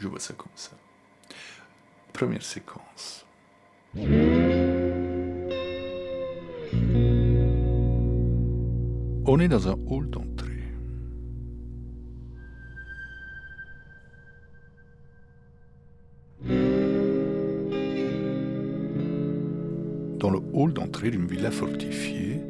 [0.00, 0.70] Je vois ça comme ça.
[2.14, 3.26] Première séquence.
[9.26, 10.64] On est dans un hall d'entrée.
[20.18, 22.40] Dans le hall d'entrée d'une villa fortifiée,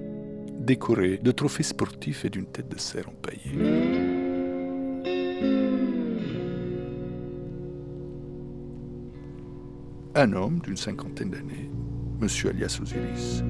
[0.61, 4.09] décorée de trophées sportifs et d'une tête de cerf empaillée.
[10.16, 11.70] Un homme d'une cinquantaine d'années,
[12.19, 13.45] Monsieur Alias Osiris,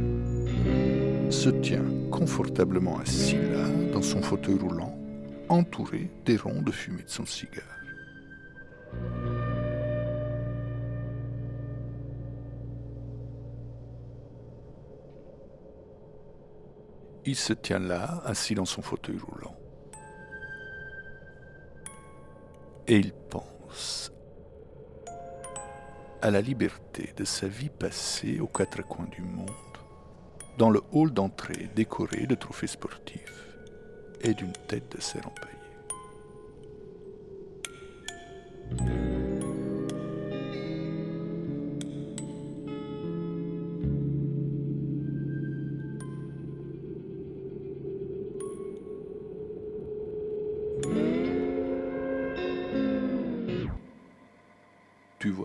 [1.31, 4.95] se tient confortablement assis là, dans son fauteuil roulant,
[5.49, 7.65] entouré des ronds de fumée de son cigare.
[17.25, 19.57] Il se tient là, assis dans son fauteuil roulant.
[22.87, 23.60] Et il pense
[26.23, 29.51] à la liberté de sa vie passée aux quatre coins du monde,
[30.59, 33.47] dans le hall d'entrée décoré de trophées sportifs
[34.21, 35.57] et d'une tête de cerf empaillée.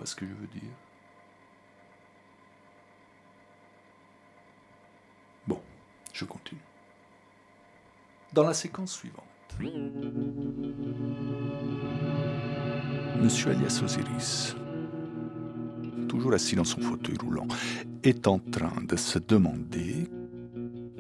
[0.04, 0.72] Ce que je veux dire
[5.48, 5.62] Bon,
[6.14, 6.60] je continue.
[8.34, 9.24] Dans la séquence suivante,
[13.22, 14.56] Monsieur Alias Osiris,
[16.10, 17.48] toujours assis dans son fauteuil roulant,
[18.04, 20.10] est en train de se demander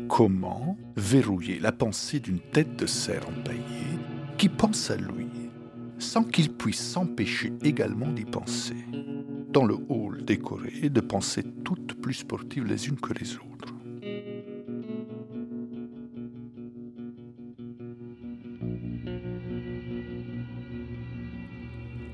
[0.07, 3.99] comment verrouiller la pensée d'une tête de cerf empaillée
[4.37, 5.27] qui pense à lui
[5.99, 8.75] sans qu'il puisse s'empêcher également d'y penser.
[9.49, 13.45] Dans le hall décoré, de pensées toutes plus sportives les unes que les autres.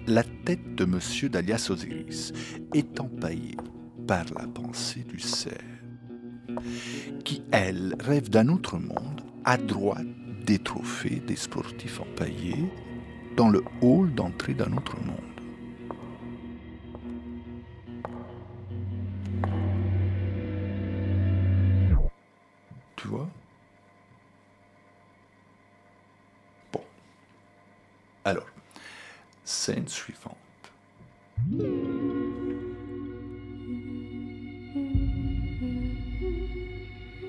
[0.07, 2.33] La tête de Monsieur d'Alias Osiris
[2.73, 3.57] est empaillée
[4.07, 5.55] par la pensée du cerf,
[7.23, 10.05] qui, elle, rêve d'un autre monde, à droite
[10.45, 12.69] des trophées des sportifs empaillés,
[13.35, 15.17] dans le hall d'entrée d'un autre monde.
[22.95, 23.27] Tu vois?
[26.71, 26.83] Bon.
[28.25, 28.45] Alors,
[29.43, 30.37] scène suivante.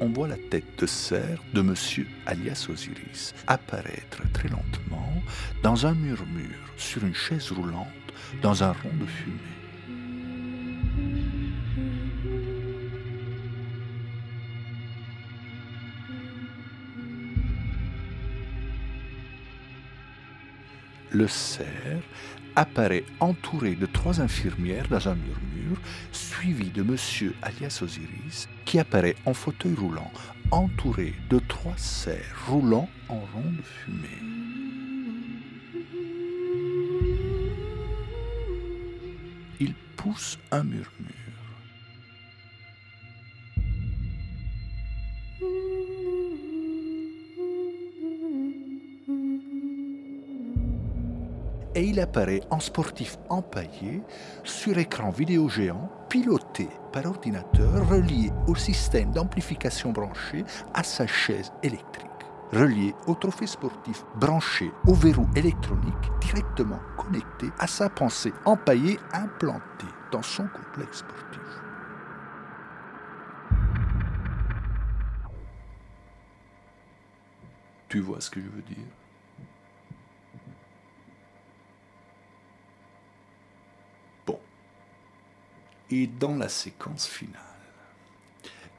[0.02, 5.11] on voit la tête de cerf de Monsieur alias Osiris apparaître très lentement
[5.62, 7.88] dans un murmure sur une chaise roulante
[8.42, 9.38] dans un rond de fumée.
[21.10, 22.02] Le cerf
[22.56, 25.78] apparaît entouré de trois infirmières dans un murmure,
[26.10, 30.10] suivi de Monsieur alias Osiris, qui apparaît en fauteuil roulant,
[30.50, 34.71] entouré de trois cerfs roulant en rond de fumée.
[39.64, 41.12] Il pousse un murmure.
[51.74, 54.02] et il apparaît en sportif empaillé
[54.44, 60.44] sur écran vidéo géant piloté par ordinateur relié au système d'amplification branché
[60.74, 62.11] à sa chaise électrique,
[62.52, 69.86] relié au trophée sportif branché au verrou électronique directement connecté à sa pensée empaillée implantée
[70.10, 71.40] dans son complexe sportif.
[77.88, 78.86] Tu vois ce que je veux dire?
[85.94, 87.42] Et dans la séquence finale,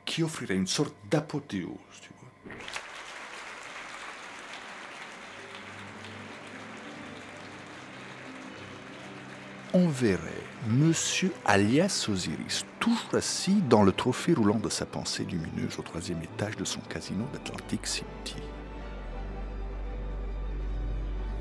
[0.04, 2.23] qui offrirait une sorte d'apothéose, tu vois?
[9.76, 10.20] On verrait
[10.70, 16.22] Monsieur alias Osiris, toujours assis dans le trophée roulant de sa pensée lumineuse au troisième
[16.22, 18.36] étage de son casino d'Atlantic City.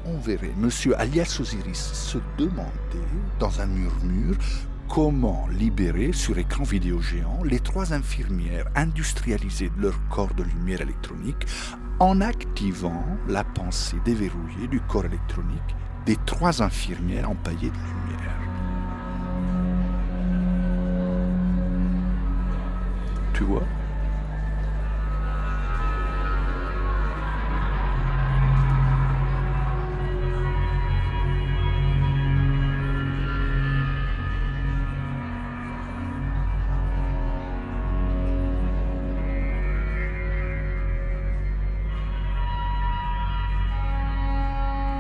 [0.07, 3.05] On verrait Monsieur alias Osiris se demander,
[3.39, 4.37] dans un murmure,
[4.89, 10.81] comment libérer sur écran vidéo géant les trois infirmières industrialisées de leur corps de lumière
[10.81, 11.47] électronique
[12.01, 15.77] en activant la pensée déverrouillée du corps électronique
[16.07, 18.37] des trois infirmières empaillées de lumière.
[23.35, 23.63] Tu vois?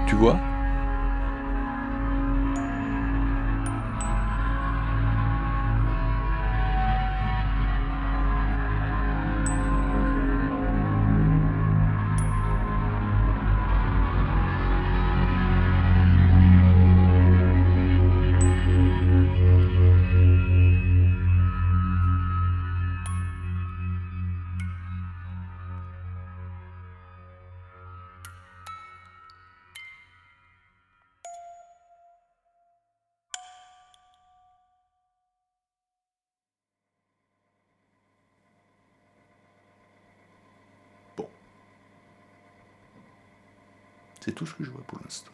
[0.06, 0.51] Tu vois?
[44.24, 45.32] C'est tout ce que je vois pour l'instant.